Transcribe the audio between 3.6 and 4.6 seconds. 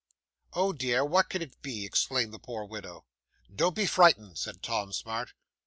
be frightened,"